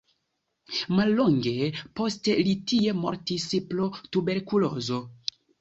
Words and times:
Mallonge 0.99 1.67
poste 2.01 2.37
li 2.47 2.57
tie 2.73 2.97
mortis 3.05 3.47
pro 3.75 3.93
tuberkulozo. 4.17 5.03